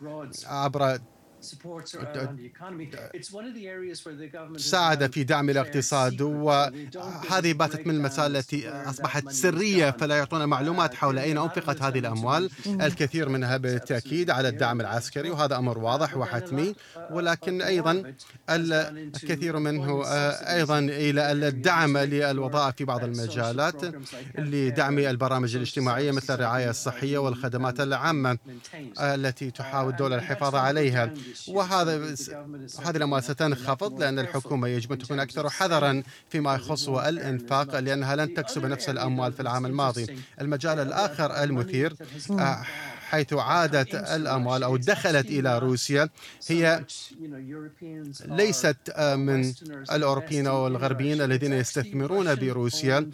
عبر 0.47 0.99
ساعد 4.57 5.13
في 5.13 5.25
دعم 5.25 5.51
الاقتصاد 5.51 6.21
وهذه 6.21 7.53
باتت 7.53 7.87
من 7.87 7.95
المسائل 7.95 8.37
التي 8.37 8.69
أصبحت 8.69 9.29
سرية 9.29 9.91
فلا 9.91 10.17
يعطون 10.19 10.45
معلومات 10.45 10.95
حول 10.95 11.19
أين 11.19 11.39
أنفقت 11.39 11.83
هذه 11.83 11.99
الأموال. 11.99 12.51
الكثير 12.67 13.29
منها 13.29 13.57
بالتأكيد 13.57 14.31
على 14.31 14.49
الدعم 14.49 14.81
العسكري 14.81 15.31
وهذا 15.31 15.57
أمر 15.57 15.79
واضح 15.79 16.17
وحتمي 16.17 16.75
ولكن 17.11 17.63
أيضا 17.63 18.15
الكثير 18.51 19.59
منه 19.59 20.05
أيضا 20.57 20.79
إلى 20.79 21.33
الدعم 21.49 21.99
للوظائف 21.99 22.77
في 22.77 22.85
بعض 22.85 23.05
المجالات 23.05 23.83
لدعم 24.39 24.99
البرامج 24.99 25.57
الاجتماعية 25.57 26.11
مثل 26.11 26.35
الرعاية 26.35 26.71
الصحية 26.71 27.19
والخدمات 27.19 27.81
العامة 27.81 28.39
التي 29.01 29.51
تحاول 29.51 29.91
الدولة 29.91 30.17
الحفاظ 30.17 30.55
عليها. 30.55 31.15
وهذا 31.49 32.15
هذه 32.85 32.97
الأموال 32.97 33.23
ستنخفض 33.25 34.01
لأن 34.01 34.19
الحكومة 34.19 34.69
يجب 34.69 34.93
أن 34.93 34.99
تكون 34.99 35.21
أكثر 35.21 35.51
حذرا 35.51 36.03
فيما 36.29 36.55
يخص 36.55 36.89
الإنفاق 36.89 37.79
لأنها 37.79 38.17
لن 38.17 38.35
تكسب 38.35 38.67
نفس 38.67 38.89
الأموال 38.89 39.33
في 39.33 39.41
العام 39.41 39.67
الماضي. 39.67 40.07
المجال 40.41 40.79
الآخر 40.79 41.43
المثير 41.43 41.95
حيث 43.11 43.33
عادت 43.33 43.95
الأموال 43.95 44.63
أو 44.63 44.77
دخلت 44.77 45.27
إلى 45.27 45.59
روسيا. 45.59 46.09
هي 46.49 46.85
ليست 48.25 48.77
من 48.99 49.53
الأوروبيين 49.93 50.47
أو 50.47 50.67
الغربيين 50.67 51.23
الذين 51.23 51.53
يستثمرون 51.53 52.35
بروسيا 52.35 53.11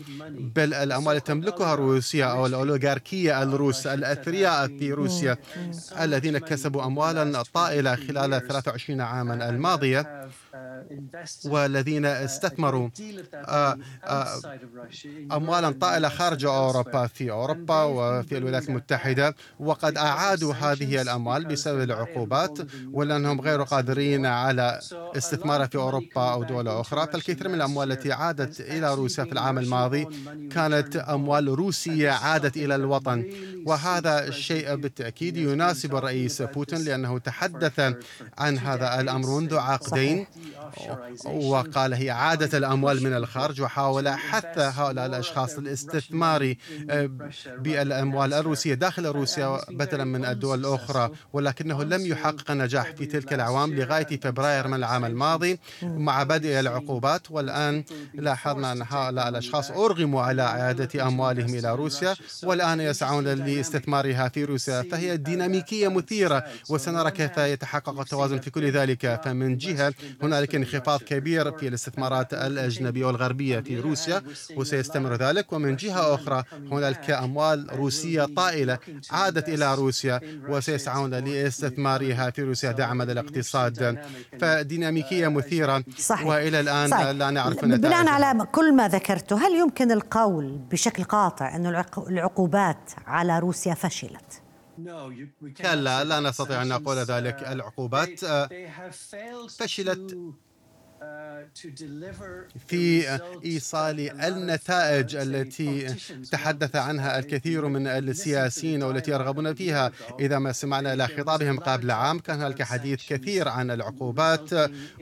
بل 0.56 0.74
الأموال 0.74 1.16
التي 1.16 1.26
تملكها 1.26 1.74
روسيا 1.74 2.24
أو 2.24 2.46
الأوليغاركية 2.46 3.42
الروس 3.42 3.86
الأثرياء 3.86 4.66
في 4.66 4.92
روسيا 4.92 5.36
الذين 6.00 6.38
كسبوا 6.38 6.84
أموالا 6.84 7.42
طائلة 7.54 7.94
خلال 7.94 8.46
23 8.48 9.00
عاما 9.00 9.48
الماضية 9.48 10.30
والذين 11.44 12.06
استثمروا 12.06 12.88
آه، 13.34 13.78
آه، 14.04 14.40
أموالا 15.32 15.70
طائلة 15.70 16.08
خارج 16.08 16.44
أوروبا 16.44 17.06
في 17.06 17.30
أوروبا 17.30 17.82
وفي 17.82 18.38
الولايات 18.38 18.68
المتحدة 18.68 19.34
وقد 19.60 19.79
أعادوا 19.84 20.54
هذه 20.54 21.02
الأموال 21.02 21.44
بسبب 21.44 21.82
العقوبات 21.82 22.58
ولأنهم 22.92 23.40
غير 23.40 23.62
قادرين 23.62 24.26
على 24.26 24.80
استثمارها 25.16 25.66
في 25.66 25.78
أوروبا 25.78 26.32
أو 26.32 26.44
دول 26.44 26.68
أخرى. 26.68 27.06
فالكثير 27.12 27.48
من 27.48 27.54
الأموال 27.54 27.92
التي 27.92 28.12
عادت 28.12 28.60
إلى 28.60 28.94
روسيا 28.94 29.24
في 29.24 29.32
العام 29.32 29.58
الماضي 29.58 30.06
كانت 30.52 30.96
أموال 30.96 31.48
روسية 31.48 32.10
عادت 32.10 32.56
إلى 32.56 32.74
الوطن. 32.74 33.24
وهذا 33.66 34.28
الشيء 34.28 34.74
بالتأكيد 34.74 35.36
يناسب 35.36 35.96
الرئيس 35.96 36.42
بوتين 36.42 36.84
لأنه 36.84 37.18
تحدث 37.18 37.94
عن 38.38 38.58
هذا 38.58 39.00
الأمر 39.00 39.40
منذ 39.40 39.56
عقدين. 39.56 40.26
وقال 41.26 41.94
هي 41.94 42.10
عادة 42.10 42.58
الأموال 42.58 43.02
من 43.02 43.12
الخارج 43.12 43.60
وحاول 43.60 44.08
حث 44.08 44.58
هؤلاء 44.58 45.06
الأشخاص 45.06 45.58
الاستثمار 45.58 46.54
بالأموال 47.58 48.34
الروسية 48.34 48.74
داخل 48.74 49.06
روسيا 49.06 49.60
بدلا 49.70 50.04
من 50.04 50.24
الدول 50.24 50.58
الأخرى 50.58 51.10
ولكنه 51.32 51.84
لم 51.84 52.06
يحقق 52.06 52.50
نجاح 52.50 52.92
في 52.92 53.06
تلك 53.06 53.32
الأعوام 53.32 53.74
لغاية 53.74 54.20
فبراير 54.20 54.68
من 54.68 54.74
العام 54.74 55.04
الماضي. 55.04 55.58
مع 55.82 56.22
بدء 56.22 56.60
العقوبات 56.60 57.30
والآن 57.30 57.84
لاحظنا 58.14 58.72
أن 58.72 58.82
هؤلاء 58.88 59.28
الأشخاص 59.28 59.70
أرغموا 59.70 60.22
على 60.22 60.42
إعادة 60.42 61.06
أموالهم 61.06 61.54
إلى 61.54 61.74
روسيا 61.74 62.14
والآن 62.42 62.80
يسعون 62.80 63.28
لاستثمارها 63.28 64.28
في 64.28 64.44
روسيا 64.44 64.82
فهي 64.82 65.16
ديناميكية 65.16 65.88
مثيرة 65.88 66.44
وسنرى 66.68 67.10
كيف 67.10 67.38
يتحقق 67.38 68.00
التوازن 68.00 68.38
في 68.38 68.50
كل 68.50 68.70
ذلك. 68.70 69.20
فمن 69.24 69.56
جهة 69.56 69.94
هنالك 70.22 70.54
انخفاض 70.54 71.00
كبير 71.00 71.58
في 71.58 71.68
الاستثمارات 71.68 72.34
الأجنبية 72.34 73.04
والغربية 73.04 73.60
في 73.60 73.80
روسيا 73.80 74.22
وسيستمر 74.56 75.14
ذلك. 75.14 75.52
ومن 75.52 75.76
جهة 75.76 76.14
أخرى 76.14 76.44
هنالك 76.72 77.10
أموال 77.10 77.66
روسية 77.72 78.24
طائلة 78.36 78.78
عادت 79.10 79.48
إلى 79.48 79.59
روسيا 79.64 80.20
وسيسعون 80.48 81.14
لاستثمارها 81.14 82.30
في 82.30 82.42
روسيا 82.42 82.72
دعما 82.72 83.04
للاقتصاد 83.04 83.98
فديناميكية 84.40 85.28
مثيرة 85.28 85.84
صحيح. 85.98 86.26
وإلى 86.26 86.60
الآن 86.60 86.90
صحيح. 86.90 87.06
لا 87.08 87.30
نعرف 87.30 87.64
بناء 87.64 88.08
على 88.08 88.46
كل 88.52 88.74
ما 88.74 88.88
ذكرته 88.88 89.46
هل 89.46 89.54
يمكن 89.54 89.92
القول 89.92 90.58
بشكل 90.70 91.04
قاطع 91.04 91.56
أن 91.56 91.66
العقوبات 92.08 92.90
على 93.06 93.38
روسيا 93.38 93.74
فشلت؟ 93.74 94.42
كلا 95.56 96.04
لا 96.04 96.20
نستطيع 96.20 96.62
أن 96.62 96.68
نقول 96.68 96.96
ذلك 96.96 97.48
العقوبات 97.48 98.24
آه، 98.24 98.48
فشلت 99.58 100.16
في 102.66 103.18
إيصال 103.44 104.10
النتائج 104.20 105.16
التي 105.16 105.94
تحدث 106.32 106.76
عنها 106.76 107.18
الكثير 107.18 107.68
من 107.68 107.86
السياسيين 107.86 108.82
والتي 108.82 109.10
يرغبون 109.10 109.54
فيها. 109.54 109.92
إذا 110.20 110.38
ما 110.38 110.52
سمعنا 110.52 110.92
إلى 110.92 111.06
خطابهم 111.06 111.60
قبل 111.60 111.90
عام 111.90 112.18
كان 112.18 112.36
هناك 112.42 112.62
حديث 112.62 113.08
كثير 113.08 113.48
عن 113.48 113.70
العقوبات 113.70 114.50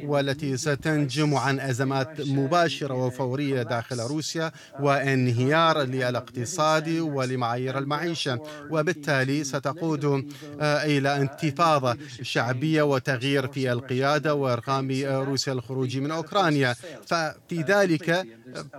والتي 0.05 0.57
ستنجم 0.57 1.35
عن 1.35 1.61
أزمات 1.61 2.21
مباشرة 2.21 2.95
وفورية 2.95 3.63
داخل 3.63 4.01
روسيا 4.01 4.53
وانهيار 4.81 5.83
للاقتصاد 5.83 6.89
ولمعايير 6.89 7.79
المعيشة. 7.79 8.41
وبالتالي 8.71 9.45
ستقود 9.45 10.33
إلى 10.61 11.17
انتفاضة 11.17 11.97
شعبية 12.23 12.83
وتغيير 12.83 13.49
في 13.49 13.73
القيادة 13.73 14.35
وإرغام 14.35 14.89
روسيا 15.05 15.53
الخروج 15.53 15.88
الخروج 15.89 16.05
من 16.05 16.11
أوكرانيا. 16.11 16.75
ففي 17.07 17.63
ذلك 17.63 18.27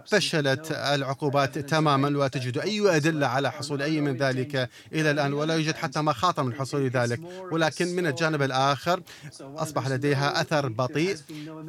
فشلت 0.08 0.72
العقوبات 0.72 1.58
تماما 1.58 2.08
ولا 2.08 2.28
تجد 2.28 2.58
أي 2.58 2.96
أدلة 2.96 3.28
على 3.28 3.52
حصول 3.52 3.82
أي 3.82 4.02
من 4.02 4.18
ذلك 4.18 4.70
إلى 4.94 5.12
الآن 5.12 5.34
ولا 5.34 5.54
يوجد 5.54 5.76
حتى 5.76 6.02
مخاطر 6.02 6.44
من 6.44 6.54
حصول 6.54 6.88
ذلك. 6.90 7.20
ولكن 7.52 7.88
من 7.96 8.08
الجانب 8.08 8.42
الآخر 8.42 9.02
أصبح 9.42 9.88
لديها 9.88 10.42
أثر 10.42 10.68
بطيء 10.68 11.18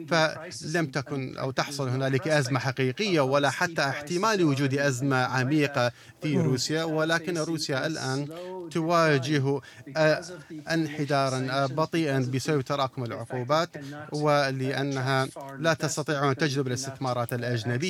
فلم 0.09 0.87
تكن 0.87 1.39
أو 1.39 1.51
تحصل 1.51 1.89
هنالك 1.89 2.29
أزمة 2.29 2.59
حقيقية 2.61 3.21
ولا 3.21 3.51
حتى 3.51 3.83
احتمال 3.83 4.45
وجود 4.45 4.75
أزمة 4.75 5.17
عميقة 5.17 5.93
في 6.23 6.37
روسيا. 6.37 6.85
ولكن 6.85 7.39
روسيا 7.39 7.87
الآن 7.87 8.29
تواجه 8.71 9.61
آه، 9.97 10.23
انحدارا 10.71 11.67
بطيئا 11.67 12.19
بسبب 12.35 12.61
تراكم 12.61 13.05
العقوبات 13.05 13.69
ولأنها 14.13 15.29
لا 15.59 15.75
تستطيع 15.75 16.31
أن 16.31 16.37
تجذب 16.37 16.67
الاستثمارات 16.67 17.33
الأجنبية. 17.33 17.90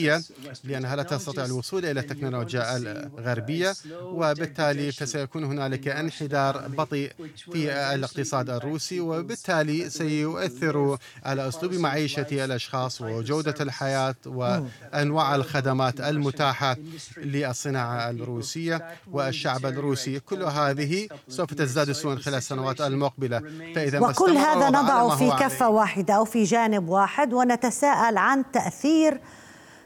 لأنها 0.64 0.96
لا 0.96 1.02
تستطيع 1.02 1.44
الوصول 1.44 1.84
إلى 1.84 2.00
التكنولوجيا 2.00 2.76
الغربية 2.76 3.74
وبالتالي 4.02 4.92
فسيكون 4.92 5.44
هنالك 5.44 5.88
انحدار 5.88 6.68
بطيء 6.68 7.12
في 7.52 7.72
الاقتصاد 7.94 8.50
الروسي 8.50 9.00
وبالتالي 9.00 9.90
سيؤثر 9.90 10.98
على 11.24 11.48
أسلوب 11.48 11.74
معيشة 11.74 12.44
الأشخاص 12.44 13.00
وجودة 13.00 13.54
الحياة 13.60 14.14
وأنواع 14.26 15.34
الخدمات 15.34 16.00
المتاحة 16.00 16.76
للصناعة 17.16 18.10
الروسية 18.10 18.86
والشعب 19.12 19.66
الروسي. 19.66 20.20
كل 20.20 20.42
هذه 20.42 21.08
سوف 21.28 21.54
تزداد 21.54 21.92
سوءا 21.92 22.16
خلال 22.16 22.36
السنوات 22.36 22.80
المقبلة. 22.80 23.42
فإذا 23.74 24.00
وكل 24.00 24.36
هذا 24.36 24.68
نضع 24.68 25.16
في 25.16 25.30
كفة 25.30 25.68
واحدة 25.68 26.14
أو 26.14 26.24
في 26.24 26.44
جانب 26.44 26.88
واحد 26.88 27.32
ونتساءل 27.32 28.18
عن 28.18 28.44
تأثير 28.52 29.20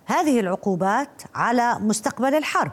هذه 0.06 0.40
العقوبات 0.40 1.22
على 1.34 1.78
مستقبل 1.80 2.34
الحرب. 2.34 2.72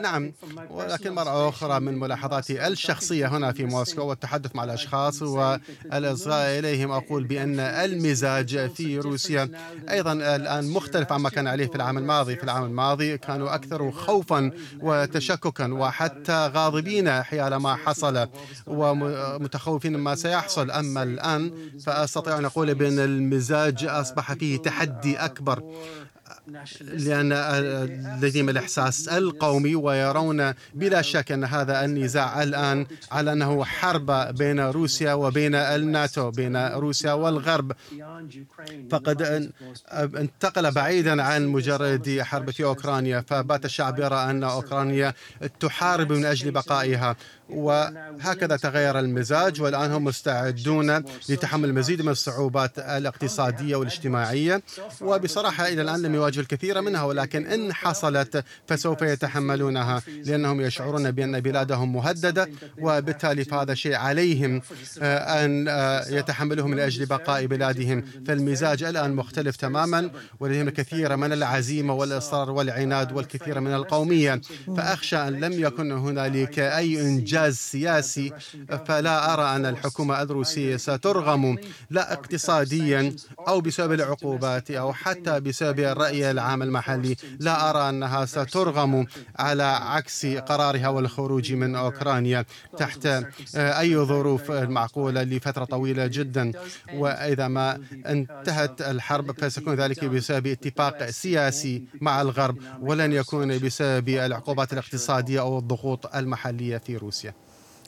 نعم 0.00 0.32
ولكن 0.70 1.12
مرة 1.12 1.48
أخرى 1.48 1.80
من 1.80 1.98
ملاحظاتي 1.98 2.66
الشخصية 2.66 3.26
هنا 3.26 3.52
في 3.52 3.64
موسكو 3.64 4.02
والتحدث 4.02 4.56
مع 4.56 4.64
الأشخاص 4.64 5.22
والإصغاء 5.22 6.58
إليهم 6.58 6.90
أقول 6.90 7.24
بأن 7.24 7.60
المزاج 7.60 8.70
في 8.70 8.98
روسيا 8.98 9.50
أيضا 9.90 10.12
الآن 10.12 10.68
مختلف 10.68 11.12
عما 11.12 11.30
كان 11.30 11.46
عليه 11.46 11.66
في 11.66 11.74
العام 11.74 11.98
الماضي. 11.98 12.36
في 12.36 12.44
العام 12.44 12.64
الماضي 12.64 13.18
كانوا 13.18 13.54
أكثر 13.54 13.90
خوفا 13.90 14.50
وتشككا 14.80 15.72
وحتى 15.72 16.50
غاضبين 16.54 17.22
حيال 17.22 17.56
ما 17.56 17.74
حصل 17.76 18.28
ومتخوفين 18.66 19.96
مما 19.96 20.14
سيحصل. 20.14 20.70
أما 20.70 21.02
الآن 21.02 21.52
فأستطيع 21.86 22.38
أن 22.38 22.44
أقول 22.44 22.74
بأن 22.74 22.98
المزاج 22.98 23.84
أصبح 23.84 24.32
فيه 24.32 24.56
تحدي 24.56 25.16
أكبر. 25.16 25.62
لأن 26.80 27.32
لديهم 28.20 28.48
الإحساس 28.48 29.08
القومي 29.08 29.74
ويرون 29.74 30.54
بلا 30.74 31.02
شك 31.02 31.32
أن 31.32 31.44
هذا 31.44 31.84
النزاع 31.84 32.42
الآن 32.42 32.86
على 33.12 33.32
أنه 33.32 33.64
حرب 33.64 34.36
بين 34.36 34.60
روسيا 34.60 35.12
وبين 35.12 35.54
الناتو 35.54 36.30
بين 36.30 36.56
روسيا 36.56 37.12
والغرب. 37.12 37.72
فقد 38.90 39.50
انتقل 39.92 40.70
بعيدا 40.70 41.22
عن 41.22 41.46
مجرد 41.46 42.20
حرب 42.22 42.50
في 42.50 42.64
أوكرانيا 42.64 43.24
فبات 43.28 43.64
الشعب 43.64 43.98
يرى 43.98 44.30
أن 44.30 44.44
أوكرانيا 44.44 45.14
تحارب 45.60 46.12
من 46.12 46.24
أجل 46.24 46.50
بقائها. 46.50 47.16
وهكذا 47.48 48.56
تغير 48.56 48.98
المزاج 48.98 49.62
والآن 49.62 49.92
هم 49.92 50.04
مستعدون 50.04 51.04
لتحمل 51.28 51.68
المزيد 51.68 52.02
من 52.02 52.08
الصعوبات 52.08 52.78
الاقتصادية 52.78 53.76
والاجتماعية. 53.76 54.62
وبصراحة 55.00 55.68
إلى 55.68 55.82
الآن 55.82 56.02
لم 56.02 56.14
يواجهوا 56.32 56.42
الكثير 56.42 56.80
منها 56.80 57.02
ولكن 57.02 57.46
إن 57.46 57.72
حصلت 57.72 58.44
فسوف 58.66 59.02
يتحملونها 59.02 60.02
لأنهم 60.24 60.60
يشعرون 60.60 61.10
بأن 61.10 61.40
بلادهم 61.40 61.92
مهددة 61.92 62.48
وبالتالي 62.78 63.44
فهذا 63.44 63.74
شيء 63.74 63.94
عليهم 63.94 64.62
آه، 65.02 65.44
أن 65.44 65.68
آه، 65.68 66.08
يتحملوه 66.08 66.66
من 66.66 66.78
أجل 66.78 67.06
بقاء 67.06 67.46
بلادهم. 67.46 68.04
فالمزاج 68.26 68.82
الآن 68.82 69.14
مختلف 69.14 69.56
تماما 69.56 70.10
ولديهم 70.40 70.68
الكثير 70.68 71.16
من 71.16 71.32
العزيمة 71.32 71.94
والإصرار 71.94 72.50
والعناد 72.50 73.12
والكثير 73.12 73.60
من 73.60 73.74
القومية. 73.74 74.40
فأخشى 74.76 75.16
أن 75.16 75.40
لم 75.40 75.52
يكن 75.52 75.92
هنالك 75.92 76.58
أي 76.58 77.00
إنجاز 77.00 77.56
سياسي 77.56 78.32
فلا 78.86 79.34
أرى 79.34 79.56
أن 79.56 79.66
الحكومة 79.66 80.22
الروسية 80.22 80.76
سترغم 80.76 81.56
لا 81.90 82.12
اقتصاديا 82.12 83.16
أو 83.48 83.60
بسبب 83.60 83.92
العقوبات 83.92 84.70
أو 84.70 84.92
حتى 84.92 85.40
بسبب 85.40 85.80
العام 86.30 86.62
المحلي. 86.62 87.16
لا 87.38 87.70
أرى 87.70 87.88
أنها 87.88 88.24
سترغم 88.24 89.06
على 89.36 89.62
عكس 89.62 90.26
قرارها 90.26 90.88
والخروج 90.88 91.52
من 91.52 91.76
أوكرانيا. 91.76 92.44
تحت 92.78 93.06
أي 93.54 93.96
ظروف 93.96 94.50
معقولة 94.50 95.22
لفترة 95.22 95.64
طويلة 95.64 96.06
جدا. 96.06 96.52
وإذا 96.94 97.48
ما 97.48 97.78
انتهت 98.06 98.82
الحرب 98.82 99.40
فسيكون 99.40 99.74
ذلك 99.74 100.04
بسبب 100.04 100.46
اتفاق 100.46 101.10
سياسي 101.10 101.84
مع 102.00 102.22
الغرب 102.22 102.56
ولن 102.80 103.12
يكون 103.12 103.58
بسبب 103.58 104.08
العقوبات 104.08 104.72
الاقتصادية 104.72 105.40
أو 105.40 105.58
الضغوط 105.58 106.16
المحلية 106.16 106.78
في 106.78 106.96
روسيا. 106.96 107.34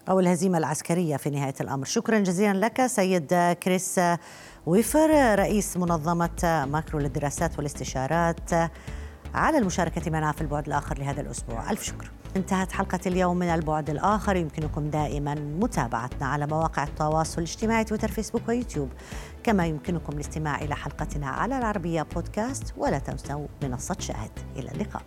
أو 0.08 0.20
الهزيمة 0.20 0.58
العسكرية 0.58 1.16
في 1.16 1.30
نهاية 1.30 1.54
الأمر. 1.60 1.84
شكرا 1.84 2.18
جزيلا 2.18 2.66
لك 2.66 2.86
سيد 2.86 3.34
كريس 3.62 4.00
ويفر 4.66 5.38
رئيس 5.38 5.76
منظمة 5.76 6.66
ماكرو 6.70 6.98
للدراسات 6.98 7.58
والاستشارات 7.58 8.52
على 9.34 9.58
المشاركة 9.58 10.10
معنا 10.10 10.32
في 10.32 10.40
البعد 10.40 10.66
الآخر 10.66 10.98
لهذا 10.98 11.20
الأسبوع. 11.20 11.70
ألف 11.70 11.82
شكر. 11.82 12.10
انتهت 12.36 12.72
حلقة 12.72 13.00
اليوم 13.06 13.36
من 13.36 13.48
البعد 13.48 13.90
الآخر. 13.90 14.36
يمكنكم 14.36 14.90
دائما 14.90 15.34
متابعتنا 15.34 16.26
على 16.26 16.46
مواقع 16.46 16.82
التواصل 16.82 17.38
الاجتماعي 17.38 17.84
تويتر 17.84 18.10
فيسبوك 18.10 18.48
ويوتيوب. 18.48 18.88
كما 19.42 19.66
يمكنكم 19.66 20.12
الاستماع 20.12 20.62
إلى 20.62 20.76
حلقتنا 20.76 21.26
على 21.26 21.58
العربية 21.58 22.02
بودكاست. 22.02 22.74
ولا 22.76 22.98
تنسوا 22.98 23.46
منصة 23.62 23.96
شاهد. 23.98 24.30
إلى 24.56 24.70
اللقاء. 24.72 25.02